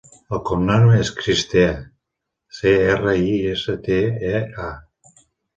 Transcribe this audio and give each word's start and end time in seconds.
El 0.35 0.39
cognom 0.49 0.85
és 0.99 1.11
Cristea: 1.19 1.75
ce, 2.61 2.73
erra, 2.95 3.13
i, 3.27 3.37
essa, 3.53 3.77
te, 3.89 4.03
e, 4.33 4.43
a. 4.71 4.75